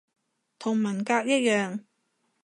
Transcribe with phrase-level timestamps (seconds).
[0.57, 1.81] 同文革一樣